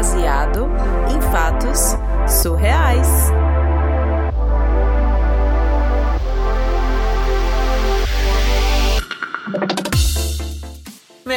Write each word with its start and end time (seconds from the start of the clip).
baseado 0.00 0.66
em 1.10 1.20
fatos 1.30 1.94
surreais. 2.26 3.30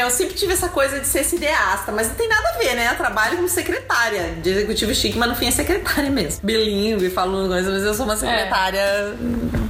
Eu 0.04 0.10
sempre 0.10 0.34
tive 0.36 0.52
essa 0.52 0.68
coisa 0.68 1.00
de 1.00 1.08
ser 1.08 1.24
cineasta, 1.24 1.90
mas 1.92 2.10
não 2.10 2.16
tem 2.16 2.28
nada 2.28 2.50
a 2.50 2.58
ver, 2.58 2.76
né? 2.76 2.90
Eu 2.92 2.98
trabalho 2.98 3.38
como 3.38 3.48
secretária 3.48 4.34
de 4.42 4.50
executivo 4.50 4.94
chique, 4.94 5.18
mas 5.18 5.30
no 5.30 5.36
fim 5.36 5.48
é 5.48 5.52
secretária 5.52 6.10
mesmo. 6.12 6.42
Bilingue, 6.44 7.10
falo 7.10 7.48
coisa, 7.48 7.72
mas 7.72 7.84
eu 7.84 7.94
sou 7.94 8.06
uma 8.06 8.18
secretária 8.18 9.16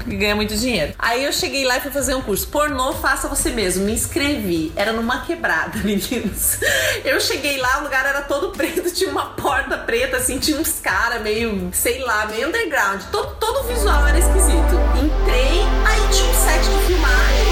que 0.04 0.16
ganha 0.16 0.36
muito 0.36 0.56
dinheiro. 0.56 0.94
Aí 0.98 1.24
eu 1.24 1.32
cheguei 1.32 1.66
lá 1.66 1.78
e 1.78 1.82
fui 1.82 1.92
fazer 1.92 2.16
um 2.16 2.22
curso. 2.22 2.48
Pornô, 2.48 2.94
faça 2.94 3.28
você 3.28 3.52
mesmo. 3.52 3.86
Me 3.86 3.94
inscrevi. 3.94 4.72
Era 4.76 4.92
numa 4.92 5.22
quebrada, 5.22 5.78
meninos. 5.86 6.58
Eu 7.06 7.20
cheguei 7.20 7.58
lá, 7.58 7.80
o 7.80 7.84
lugar 7.84 8.06
era 8.06 8.22
todo 8.24 8.50
preto, 8.50 8.92
tinha 8.92 9.12
uma 9.12 9.28
porta 9.28 9.78
preta, 9.78 10.18
assim, 10.18 10.40
tinha 10.40 10.58
uns 10.60 10.80
caras 10.80 11.22
meio, 11.22 11.70
sei 11.74 12.00
lá, 12.00 12.26
meio 12.26 12.48
underground. 12.48 13.02
Todo, 13.12 13.36
todo 13.36 13.60
o 13.60 13.64
visual 13.64 14.08
era 14.08 14.18
esquisito. 14.18 14.74
Entrei, 14.98 15.62
aí 15.86 16.02
tinha 16.12 16.30
um 16.30 16.34
set 16.34 16.64
de 16.64 16.86
filmagem, 16.88 17.43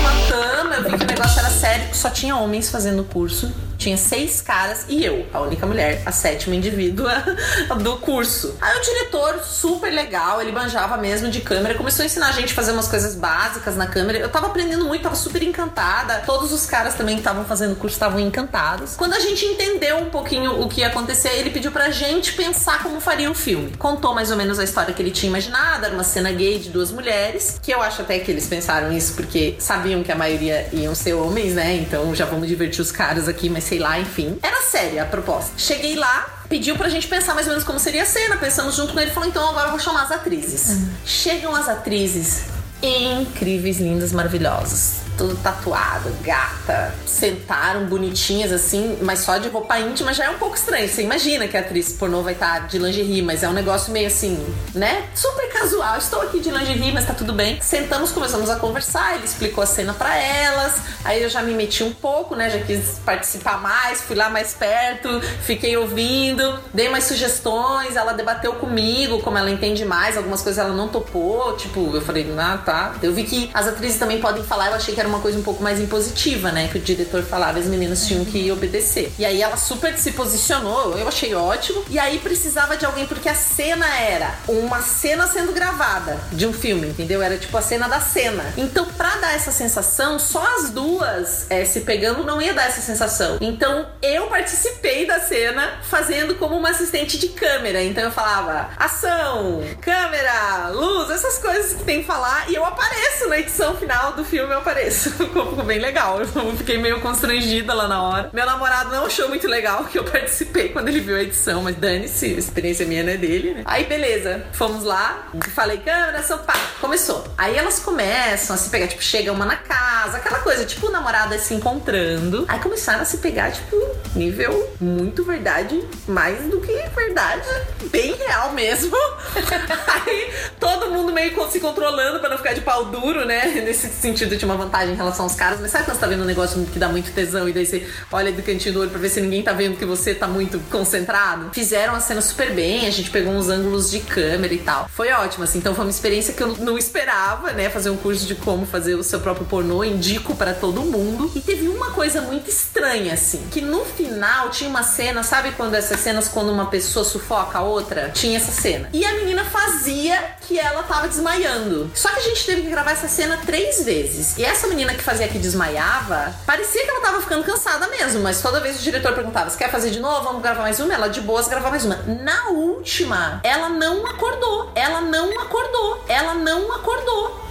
só 2.01 2.09
tinha 2.09 2.35
homens 2.35 2.71
fazendo 2.71 3.03
o 3.03 3.05
curso. 3.05 3.51
Tinha 3.81 3.97
seis 3.97 4.43
caras 4.43 4.85
e 4.87 5.03
eu, 5.03 5.25
a 5.33 5.41
única 5.41 5.65
mulher, 5.65 6.03
a 6.05 6.11
sétima 6.11 6.55
indivídua 6.55 7.23
do 7.81 7.97
curso. 7.97 8.55
Aí 8.61 8.77
o 8.77 8.81
diretor, 8.83 9.39
super 9.43 9.91
legal, 9.91 10.39
ele 10.39 10.51
manjava 10.51 10.97
mesmo 10.97 11.31
de 11.31 11.41
câmera, 11.41 11.73
começou 11.73 12.03
a 12.03 12.05
ensinar 12.05 12.27
a 12.27 12.31
gente 12.31 12.53
a 12.53 12.55
fazer 12.55 12.73
umas 12.73 12.87
coisas 12.87 13.15
básicas 13.15 13.75
na 13.75 13.87
câmera. 13.87 14.19
Eu 14.19 14.29
tava 14.29 14.45
aprendendo 14.45 14.85
muito, 14.85 15.01
tava 15.01 15.15
super 15.15 15.41
encantada. 15.41 16.21
Todos 16.27 16.53
os 16.53 16.67
caras 16.67 16.93
também 16.93 17.15
que 17.15 17.21
estavam 17.21 17.43
fazendo 17.43 17.71
o 17.71 17.75
curso 17.75 17.95
estavam 17.95 18.19
encantados. 18.19 18.95
Quando 18.95 19.13
a 19.15 19.19
gente 19.19 19.43
entendeu 19.45 19.97
um 19.97 20.11
pouquinho 20.11 20.61
o 20.61 20.69
que 20.69 20.81
ia 20.81 20.87
acontecer, 20.89 21.29
ele 21.29 21.49
pediu 21.49 21.71
pra 21.71 21.89
gente 21.89 22.33
pensar 22.33 22.83
como 22.83 23.01
faria 23.01 23.31
o 23.31 23.33
filme. 23.33 23.71
Contou 23.79 24.13
mais 24.13 24.29
ou 24.29 24.37
menos 24.37 24.59
a 24.59 24.63
história 24.63 24.93
que 24.93 25.01
ele 25.01 25.09
tinha 25.09 25.27
imaginado, 25.27 25.87
era 25.87 25.93
uma 25.95 26.03
cena 26.03 26.31
gay 26.31 26.59
de 26.59 26.69
duas 26.69 26.91
mulheres, 26.91 27.59
que 27.59 27.73
eu 27.73 27.81
acho 27.81 28.03
até 28.03 28.19
que 28.19 28.29
eles 28.29 28.45
pensaram 28.45 28.91
isso 28.91 29.15
porque 29.15 29.55
sabiam 29.57 30.03
que 30.03 30.11
a 30.11 30.15
maioria 30.15 30.69
iam 30.71 30.93
ser 30.93 31.13
homens, 31.13 31.55
né? 31.55 31.77
Então 31.77 32.13
já 32.13 32.25
vamos 32.25 32.47
divertir 32.47 32.79
os 32.81 32.91
caras 32.91 33.27
aqui, 33.27 33.49
mas 33.49 33.70
sei 33.71 33.79
lá, 33.79 33.97
enfim. 33.97 34.37
Era 34.43 34.61
séria 34.63 35.03
a 35.03 35.05
proposta. 35.05 35.53
Cheguei 35.57 35.95
lá, 35.95 36.43
pediu 36.49 36.75
pra 36.75 36.89
gente 36.89 37.07
pensar 37.07 37.33
mais 37.33 37.47
ou 37.47 37.53
menos 37.53 37.65
como 37.65 37.79
seria 37.79 38.03
a 38.03 38.05
cena, 38.05 38.35
pensamos 38.35 38.75
junto 38.75 38.91
com 38.91 38.99
ele, 38.99 39.11
falou, 39.11 39.29
então 39.29 39.47
agora 39.47 39.67
eu 39.67 39.71
vou 39.71 39.79
chamar 39.79 40.03
as 40.03 40.11
atrizes. 40.11 40.79
Chegam 41.05 41.55
as 41.55 41.69
atrizes 41.69 42.47
incríveis, 42.83 43.79
lindas, 43.79 44.11
maravilhosas. 44.11 45.03
Tudo 45.21 45.35
tatuado, 45.35 46.11
gata. 46.23 46.95
Sentaram 47.05 47.85
bonitinhas 47.85 48.51
assim, 48.51 48.97
mas 49.03 49.19
só 49.19 49.37
de 49.37 49.49
roupa 49.49 49.77
íntima 49.77 50.15
já 50.15 50.25
é 50.25 50.29
um 50.31 50.39
pouco 50.39 50.55
estranho. 50.55 50.89
Você 50.89 51.03
imagina 51.03 51.47
que 51.47 51.55
a 51.55 51.59
atriz 51.59 51.93
pornô 51.93 52.23
vai 52.23 52.33
estar 52.33 52.65
de 52.65 52.79
lingerie, 52.79 53.21
mas 53.21 53.43
é 53.43 53.47
um 53.47 53.53
negócio 53.53 53.93
meio 53.93 54.07
assim, 54.07 54.43
né? 54.73 55.07
Super 55.13 55.47
casual. 55.53 55.95
Estou 55.99 56.23
aqui 56.23 56.39
de 56.39 56.49
lingerie, 56.49 56.91
mas 56.91 57.05
tá 57.05 57.13
tudo 57.13 57.33
bem. 57.33 57.61
Sentamos, 57.61 58.11
começamos 58.11 58.49
a 58.49 58.55
conversar. 58.55 59.13
Ele 59.13 59.25
explicou 59.25 59.63
a 59.63 59.67
cena 59.67 59.93
pra 59.93 60.17
elas. 60.17 60.81
Aí 61.05 61.21
eu 61.21 61.29
já 61.29 61.43
me 61.43 61.53
meti 61.53 61.83
um 61.83 61.93
pouco, 61.93 62.35
né? 62.35 62.49
Já 62.49 62.57
quis 62.57 62.97
participar 63.05 63.61
mais, 63.61 64.01
fui 64.01 64.15
lá 64.15 64.27
mais 64.27 64.55
perto, 64.55 65.21
fiquei 65.43 65.77
ouvindo, 65.77 66.59
dei 66.73 66.87
umas 66.87 67.03
sugestões. 67.03 67.95
Ela 67.95 68.13
debateu 68.13 68.53
comigo, 68.53 69.21
como 69.21 69.37
ela 69.37 69.51
entende 69.51 69.85
mais. 69.85 70.17
Algumas 70.17 70.41
coisas 70.41 70.57
ela 70.57 70.73
não 70.73 70.87
topou. 70.87 71.55
Tipo, 71.57 71.95
eu 71.95 72.01
falei, 72.01 72.25
ah, 72.39 72.57
tá. 72.57 72.95
Eu 73.03 73.13
vi 73.13 73.23
que 73.23 73.51
as 73.53 73.67
atrizes 73.67 73.99
também 73.99 74.19
podem 74.19 74.43
falar. 74.43 74.69
Eu 74.69 74.73
achei 74.73 74.95
que 74.95 74.99
era 74.99 75.10
uma 75.11 75.19
coisa 75.19 75.37
um 75.37 75.43
pouco 75.43 75.61
mais 75.61 75.79
impositiva, 75.79 76.51
né? 76.51 76.67
Que 76.67 76.77
o 76.77 76.81
diretor 76.81 77.23
falava, 77.23 77.59
as 77.59 77.65
meninas 77.65 78.07
tinham 78.07 78.25
que 78.25 78.51
obedecer. 78.51 79.11
E 79.19 79.25
aí 79.25 79.41
ela 79.41 79.57
super 79.57 79.97
se 79.97 80.11
posicionou, 80.13 80.97
eu 80.97 81.07
achei 81.07 81.35
ótimo. 81.35 81.83
E 81.89 81.99
aí 81.99 82.19
precisava 82.19 82.77
de 82.77 82.85
alguém, 82.85 83.05
porque 83.05 83.29
a 83.29 83.35
cena 83.35 83.87
era 83.99 84.35
uma 84.47 84.81
cena 84.81 85.27
sendo 85.27 85.51
gravada 85.51 86.19
de 86.31 86.47
um 86.47 86.53
filme, 86.53 86.87
entendeu? 86.87 87.21
Era 87.21 87.37
tipo 87.37 87.55
a 87.57 87.61
cena 87.61 87.87
da 87.87 87.99
cena. 87.99 88.53
Então, 88.57 88.85
pra 88.85 89.17
dar 89.17 89.33
essa 89.33 89.51
sensação, 89.51 90.17
só 90.17 90.43
as 90.57 90.69
duas 90.69 91.45
é, 91.49 91.65
se 91.65 91.81
pegando 91.81 92.23
não 92.23 92.41
ia 92.41 92.53
dar 92.53 92.67
essa 92.67 92.81
sensação. 92.81 93.37
Então, 93.41 93.87
eu 94.01 94.27
participei 94.27 95.05
da 95.05 95.19
cena 95.19 95.79
fazendo 95.83 96.35
como 96.35 96.55
uma 96.55 96.69
assistente 96.69 97.17
de 97.17 97.29
câmera. 97.29 97.83
Então, 97.83 98.03
eu 98.03 98.11
falava 98.11 98.69
ação, 98.77 99.61
câmera, 99.81 100.69
luz, 100.69 101.09
essas 101.09 101.37
coisas 101.37 101.73
que 101.73 101.83
tem 101.83 102.01
que 102.01 102.07
falar. 102.07 102.49
E 102.49 102.55
eu 102.55 102.65
apareço 102.65 103.27
na 103.27 103.39
edição 103.39 103.75
final 103.75 104.13
do 104.13 104.23
filme, 104.23 104.53
eu 104.53 104.59
apareço. 104.59 105.00
Ficou 105.17 105.63
bem 105.63 105.79
legal. 105.79 106.19
Eu 106.19 106.55
fiquei 106.57 106.77
meio 106.77 106.99
constrangida 106.99 107.73
lá 107.73 107.87
na 107.87 108.03
hora. 108.03 108.29
Meu 108.33 108.45
namorado 108.45 108.91
não 108.91 109.05
achou 109.05 109.27
muito 109.29 109.47
legal 109.47 109.85
que 109.85 109.97
eu 109.97 110.03
participei 110.03 110.69
quando 110.69 110.89
ele 110.89 110.99
viu 110.99 111.15
a 111.15 111.21
edição, 111.21 111.63
mas 111.63 111.75
dane-se, 111.75 112.25
a 112.25 112.39
experiência 112.39 112.85
minha 112.85 113.03
não 113.03 113.11
é 113.11 113.17
dele, 113.17 113.53
né? 113.53 113.61
Aí, 113.65 113.85
beleza. 113.85 114.45
Fomos 114.53 114.83
lá, 114.83 115.27
falei, 115.53 115.77
câmera, 115.77 116.21
pá. 116.37 116.53
Começou. 116.79 117.25
Aí 117.37 117.55
elas 117.55 117.79
começam 117.79 118.55
a 118.55 118.59
se 118.59 118.69
pegar, 118.69 118.87
tipo, 118.87 119.01
chega 119.01 119.31
uma 119.31 119.45
na 119.45 119.55
casa, 119.55 120.17
aquela 120.17 120.39
coisa, 120.39 120.65
tipo, 120.65 120.89
namoradas 120.89 121.41
se 121.41 121.53
encontrando. 121.53 122.45
Aí 122.47 122.59
começaram 122.59 123.01
a 123.01 123.05
se 123.05 123.17
pegar, 123.17 123.51
tipo, 123.51 123.75
nível 124.15 124.69
muito 124.79 125.23
verdade, 125.23 125.83
mais 126.07 126.43
do 126.45 126.59
que 126.59 126.73
verdade, 126.95 127.47
bem 127.91 128.13
real 128.15 128.51
mesmo. 128.53 128.95
Aí 129.87 130.33
todo 130.59 130.91
mundo 130.91 131.11
meio 131.11 131.31
se 131.49 131.59
controlando 131.59 132.19
pra 132.19 132.29
não 132.29 132.37
ficar 132.37 132.53
de 132.53 132.61
pau 132.61 132.85
duro, 132.85 133.25
né? 133.25 133.45
Nesse 133.65 133.89
sentido, 133.89 134.37
tinha 134.37 134.49
uma 134.49 134.57
vantagem 134.57 134.80
em 134.89 134.95
relação 134.95 135.25
aos 135.25 135.35
caras. 135.35 135.59
Mas 135.59 135.71
sabe 135.71 135.85
quando 135.85 135.95
você 135.95 136.01
tá 136.01 136.07
vendo 136.07 136.23
um 136.23 136.25
negócio 136.25 136.65
que 136.65 136.79
dá 136.79 136.89
muito 136.89 137.11
tesão 137.11 137.47
e 137.47 137.53
daí 137.53 137.65
você 137.65 137.87
olha 138.11 138.31
do 138.31 138.41
cantinho 138.41 138.73
do 138.73 138.81
olho 138.81 138.89
pra 138.89 138.99
ver 138.99 139.09
se 139.09 139.21
ninguém 139.21 139.43
tá 139.43 139.53
vendo 139.53 139.77
que 139.77 139.85
você 139.85 140.13
tá 140.13 140.27
muito 140.27 140.59
concentrado? 140.69 141.49
Fizeram 141.53 141.95
a 141.95 141.99
cena 141.99 142.21
super 142.21 142.53
bem, 142.53 142.87
a 142.87 142.91
gente 142.91 143.09
pegou 143.09 143.33
uns 143.33 143.49
ângulos 143.49 143.89
de 143.89 143.99
câmera 143.99 144.53
e 144.53 144.59
tal. 144.59 144.89
Foi 144.93 145.11
ótimo, 145.11 145.43
assim. 145.43 145.59
Então 145.59 145.75
foi 145.75 145.85
uma 145.85 145.91
experiência 145.91 146.33
que 146.33 146.41
eu 146.41 146.57
não 146.57 146.77
esperava, 146.77 147.51
né? 147.51 147.69
Fazer 147.69 147.89
um 147.89 147.97
curso 147.97 148.25
de 148.25 148.35
como 148.35 148.65
fazer 148.65 148.95
o 148.95 149.03
seu 149.03 149.19
próprio 149.19 149.45
pornô, 149.45 149.83
indico 149.83 150.35
para 150.35 150.53
todo 150.53 150.81
mundo. 150.81 151.31
E 151.35 151.41
teve 151.41 151.67
uma 151.67 151.91
coisa 151.91 152.21
muito 152.21 152.49
estranha, 152.49 153.13
assim, 153.13 153.41
que 153.51 153.61
no 153.61 153.85
final 153.85 154.49
tinha 154.49 154.69
uma 154.69 154.83
cena, 154.83 155.23
sabe 155.23 155.51
quando 155.51 155.75
essas 155.75 155.99
cenas 155.99 156.27
quando 156.27 156.51
uma 156.51 156.67
pessoa 156.67 157.05
sufoca 157.05 157.59
a 157.59 157.61
outra? 157.61 158.09
Tinha 158.09 158.37
essa 158.37 158.51
cena. 158.51 158.89
E 158.93 159.05
a 159.05 159.13
menina 159.15 159.43
fazia 159.45 160.35
que 160.47 160.59
ela 160.59 160.83
tava 160.83 161.07
desmaiando. 161.07 161.91
Só 161.93 162.09
que 162.09 162.19
a 162.19 162.23
gente 162.23 162.45
teve 162.45 162.61
que 162.63 162.69
gravar 162.69 162.91
essa 162.91 163.07
cena 163.07 163.37
três 163.45 163.83
vezes. 163.83 164.37
E 164.37 164.43
essa 164.43 164.67
menina 164.71 164.93
que 164.93 165.03
fazia 165.03 165.27
que 165.27 165.37
desmaiava, 165.37 166.33
parecia 166.45 166.83
que 166.83 166.89
ela 166.89 167.01
tava 167.01 167.21
ficando 167.21 167.43
cansada 167.43 167.87
mesmo, 167.87 168.21
mas 168.21 168.41
toda 168.41 168.59
vez 168.59 168.79
o 168.79 168.83
diretor 168.83 169.13
perguntava: 169.13 169.49
"Você 169.49 169.57
quer 169.57 169.69
fazer 169.69 169.91
de 169.91 169.99
novo? 169.99 170.23
Vamos 170.23 170.41
gravar 170.41 170.61
mais 170.61 170.79
uma?" 170.79 170.93
Ela 170.93 171.07
de 171.07 171.21
boas 171.21 171.47
gravar 171.47 171.69
mais 171.69 171.85
uma. 171.85 171.97
Na 172.23 172.49
última, 172.49 173.39
ela 173.43 173.69
não 173.69 174.05
acordou. 174.07 174.71
Ela 174.73 175.01
não 175.01 175.39
acordou. 175.39 176.03
Ela 176.07 176.33
não 176.33 176.71
acordou 176.73 177.50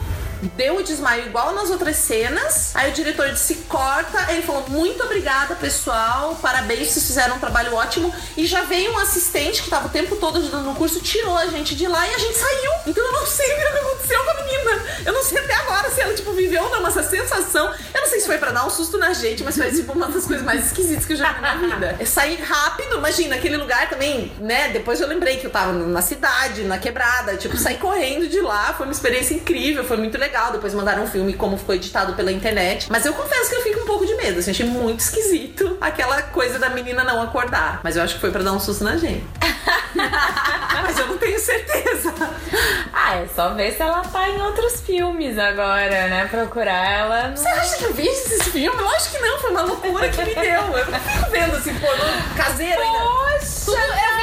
deu 0.57 0.77
o 0.77 0.83
desmaio 0.83 1.27
igual 1.27 1.55
nas 1.55 1.71
outras 1.71 1.97
cenas. 1.97 2.73
Aí 2.75 2.91
o 2.91 2.95
diretor 2.95 3.31
disse: 3.31 3.55
corta. 3.69 4.33
Ele 4.33 4.43
falou: 4.43 4.65
muito 4.69 5.03
obrigada, 5.03 5.55
pessoal. 5.55 6.39
Parabéns, 6.41 6.89
vocês 6.89 7.07
fizeram 7.07 7.37
um 7.37 7.39
trabalho 7.39 7.75
ótimo. 7.75 8.13
E 8.37 8.47
já 8.47 8.63
veio 8.63 8.93
um 8.93 8.99
assistente 8.99 9.63
que 9.63 9.71
tava 9.71 9.89
o 9.89 9.91
tempo 9.91 10.17
todo 10.17 10.39
ajudando 10.39 10.65
no 10.65 10.75
curso, 10.75 11.01
tirou 11.01 11.37
a 11.37 11.47
gente 11.47 11.75
de 11.75 11.87
lá 11.87 12.07
e 12.07 12.15
a 12.15 12.19
gente 12.19 12.37
saiu. 12.37 12.73
Então 12.87 13.05
eu 13.05 13.13
não 13.13 13.27
sei 13.27 13.53
o 13.53 13.57
que 13.57 13.63
aconteceu 13.63 14.25
com 14.25 14.31
a 14.31 14.35
menina. 14.35 14.85
Eu 15.05 15.13
não 15.13 15.23
sei 15.23 15.39
até 15.39 15.55
agora 15.55 15.91
se 15.91 16.01
ela, 16.01 16.15
tipo, 16.15 16.33
viveu 16.33 16.63
ou 16.63 16.71
não 16.71 16.87
essa 16.87 17.03
sensação. 17.03 17.73
Eu 17.95 18.01
não 18.01 18.09
sei 18.09 18.21
se 18.21 18.27
foi 18.27 18.39
pra 18.39 18.51
dar 18.51 18.67
um 18.67 18.71
susto 18.71 18.99
na 18.99 19.13
gente, 19.13 19.43
mas 19.43 19.57
foi, 19.57 19.71
tipo, 19.71 19.93
uma 19.93 20.09
das 20.09 20.27
coisas 20.27 20.45
mais 20.45 20.67
esquisitas 20.67 21.05
que 21.05 21.13
eu 21.13 21.17
já 21.17 21.33
vi 21.33 21.41
na 21.41 21.55
vida. 21.55 21.97
É 21.99 22.05
sair 22.05 22.41
rápido, 22.41 22.97
imagina, 22.97 23.37
aquele 23.37 23.57
lugar 23.57 23.89
também, 23.89 24.33
né? 24.41 24.69
Depois 24.69 25.01
eu 25.01 25.09
lembrei 25.09 25.37
que 25.39 25.47
eu 25.47 25.51
tava 25.51 25.73
na 25.73 26.03
cidade, 26.03 26.63
na 26.65 26.79
quebrada. 26.79 27.37
Tipo, 27.37 27.57
sair 27.57 27.79
correndo 27.79 28.29
de 28.29 28.41
lá 28.41 28.75
foi 28.75 28.87
uma 28.87 28.93
experiência 28.93 29.35
incrível, 29.35 29.85
foi 29.85 29.97
muito 29.97 30.19
legal. 30.19 30.30
Depois 30.53 30.75
mandaram 30.75 31.05
um 31.05 31.07
filme 31.07 31.35
como 31.35 31.57
ficou 31.57 31.75
editado 31.75 32.15
pela 32.15 32.33
internet. 32.33 32.87
Mas 32.91 33.05
eu 33.05 33.13
confesso 33.13 33.51
que 33.51 33.57
eu 33.57 33.63
fico 33.63 33.81
um 33.81 33.87
pouco 33.87 34.07
de 34.07 34.15
medo. 34.15 34.39
Assim, 34.39 34.51
achei 34.51 34.67
muito 34.67 35.01
esquisito 35.01 35.77
aquela 35.81 36.23
coisa 36.23 36.59
da 36.59 36.71
menina 36.71 37.05
não 37.05 37.23
acordar. 37.23 37.81
Mas 37.83 37.97
eu 37.97 38.03
acho 38.03 38.15
que 38.15 38.21
foi 38.21 38.31
pra 38.31 38.43
dar 38.43 38.53
um 38.53 38.61
susto 38.61 38.85
na 38.85 38.97
gente. 38.97 39.25
mas 40.83 40.99
eu 40.99 41.07
não 41.07 41.19
tenho 41.19 41.39
certeza. 41.39 42.15
Ah, 42.93 43.17
é 43.17 43.27
só 43.35 43.55
ver 43.55 43.73
se 43.73 43.83
ela 43.83 44.03
tá 44.03 44.29
em 44.29 44.41
outros 44.41 44.81
filmes 44.81 45.39
agora, 45.39 46.09
né? 46.09 46.29
Procurar 46.31 46.91
ela. 46.91 47.29
No... 47.29 47.37
Você 47.37 47.49
acha 47.49 47.77
que 47.77 47.85
eu 47.85 47.95
vi 47.95 48.07
esses 48.07 48.49
filmes? 48.49 48.81
Lógico 48.81 49.17
que 49.17 49.19
não, 49.19 49.39
foi 49.39 49.51
uma 49.51 49.63
loucura 49.63 50.09
que 50.09 50.23
me 50.25 50.35
deu. 50.35 50.43
Eu 50.43 50.91
não 50.91 51.01
fico 51.01 51.31
vendo 51.31 51.57
assim, 51.57 51.75
pornô 51.75 52.05
caseiro 52.37 52.81
ainda. 52.81 52.99
Poxa, 52.99 53.65
Tudo, 53.65 53.77
eu 53.77 54.20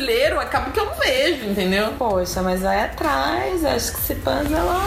brasileiro, 0.00 0.40
acaba 0.40 0.70
que 0.70 0.80
eu 0.80 0.86
não 0.86 0.94
vejo, 0.94 1.44
entendeu? 1.46 1.92
Poxa, 1.98 2.42
mas 2.42 2.62
vai 2.62 2.84
atrás. 2.84 3.64
Acho 3.64 3.92
que 3.92 4.00
se 4.00 4.14
Pans, 4.16 4.50
ela, 4.50 4.80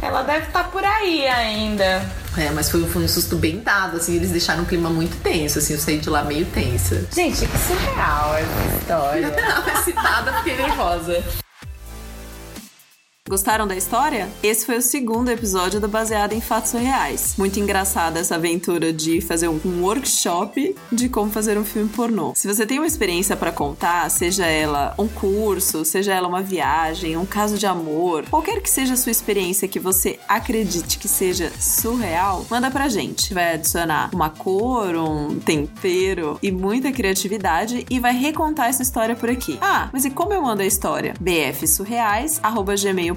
ela 0.00 0.22
deve 0.22 0.46
estar 0.46 0.70
por 0.70 0.84
aí 0.84 1.26
ainda. 1.26 2.02
É, 2.36 2.50
mas 2.50 2.70
foi, 2.70 2.86
foi 2.86 3.02
um 3.02 3.08
susto 3.08 3.36
bem 3.36 3.60
dado, 3.60 3.96
assim, 3.96 4.16
eles 4.16 4.30
deixaram 4.30 4.62
um 4.62 4.64
clima 4.64 4.88
muito 4.88 5.20
tenso, 5.22 5.58
assim, 5.58 5.74
eu 5.74 5.78
saí 5.78 5.98
de 5.98 6.08
lá 6.08 6.24
meio 6.24 6.46
tensa. 6.46 7.06
Gente, 7.14 7.46
que 7.46 7.58
surreal 7.58 8.34
essa 8.36 8.76
história. 8.78 9.30
Não, 9.36 9.74
excitada, 9.74 10.32
fiquei 10.38 10.56
nervosa. 10.56 11.22
Gostaram 13.32 13.66
da 13.66 13.74
história? 13.74 14.28
Esse 14.42 14.66
foi 14.66 14.76
o 14.76 14.82
segundo 14.82 15.30
episódio 15.30 15.80
do 15.80 15.88
Baseado 15.88 16.34
em 16.34 16.40
Fatos 16.42 16.72
Reais. 16.72 17.34
Muito 17.38 17.58
engraçada 17.58 18.20
essa 18.20 18.34
aventura 18.34 18.92
de 18.92 19.22
fazer 19.22 19.48
um 19.48 19.58
workshop 19.80 20.76
de 20.92 21.08
como 21.08 21.30
fazer 21.30 21.56
um 21.56 21.64
filme 21.64 21.88
pornô. 21.88 22.34
Se 22.36 22.46
você 22.46 22.66
tem 22.66 22.78
uma 22.78 22.86
experiência 22.86 23.34
para 23.34 23.50
contar, 23.50 24.10
seja 24.10 24.44
ela 24.44 24.94
um 24.98 25.08
curso, 25.08 25.82
seja 25.82 26.12
ela 26.12 26.28
uma 26.28 26.42
viagem, 26.42 27.16
um 27.16 27.24
caso 27.24 27.56
de 27.56 27.64
amor, 27.64 28.26
qualquer 28.28 28.60
que 28.60 28.68
seja 28.68 28.92
a 28.92 28.98
sua 28.98 29.10
experiência 29.10 29.66
que 29.66 29.80
você 29.80 30.18
acredite 30.28 30.98
que 30.98 31.08
seja 31.08 31.50
surreal, 31.58 32.44
manda 32.50 32.70
pra 32.70 32.90
gente. 32.90 33.32
Vai 33.32 33.54
adicionar 33.54 34.10
uma 34.12 34.28
cor, 34.28 34.94
um 34.94 35.40
tempero 35.40 36.38
e 36.42 36.52
muita 36.52 36.92
criatividade 36.92 37.86
e 37.88 37.98
vai 37.98 38.12
recontar 38.12 38.68
essa 38.68 38.82
história 38.82 39.16
por 39.16 39.30
aqui. 39.30 39.56
Ah, 39.62 39.88
mas 39.90 40.04
e 40.04 40.10
como 40.10 40.34
eu 40.34 40.42
mando 40.42 40.60
a 40.60 40.66
história? 40.66 41.14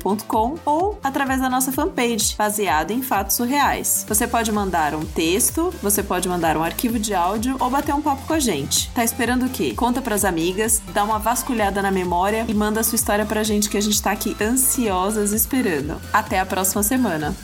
bfsurreais@gmail.com 0.06 0.56
ou 0.64 1.00
através 1.04 1.42
da 1.42 1.50
nossa 1.50 1.72
fanpage, 1.72 2.36
baseado 2.38 2.92
em 2.92 3.02
fatos 3.02 3.36
surreais. 3.36 4.06
Você 4.08 4.28
pode 4.28 4.52
mandar 4.52 4.94
um 4.94 5.04
texto, 5.04 5.74
você 5.82 6.04
pode 6.04 6.30
mandar 6.30 6.56
um 6.56 6.64
arquivo 6.64 7.00
de 7.00 7.14
áudio 7.14 7.58
ou 7.60 7.70
bater 7.70 7.94
um 7.96 8.02
papo 8.02 8.26
com 8.28 8.34
a 8.34 8.40
gente. 8.40 8.92
Tá 8.92 9.04
esperando 9.04 9.48
o 9.48 9.50
quê? 9.50 9.74
Conta 9.76 10.02
pras 10.02 10.24
amigas, 10.24 10.82
dá 10.94 11.04
uma 11.04 11.18
vasculhada 11.18 11.82
na 11.82 11.92
memória 11.92 12.46
e 12.48 12.54
manda 12.54 12.80
a 12.80 12.84
sua 12.84 12.96
história 12.96 13.26
pra 13.26 13.44
gente 13.44 13.70
que 13.70 13.78
a 13.78 13.82
gente 13.82 14.02
tá 14.02 14.12
aqui 14.12 14.36
ansiosas 14.40 15.32
esperando. 15.32 16.00
Até 16.14 16.40
a 16.40 16.46
próxima 16.46 16.84
semana. 16.84 17.36